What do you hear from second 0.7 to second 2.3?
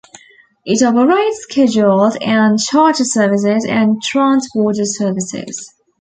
operates scheduled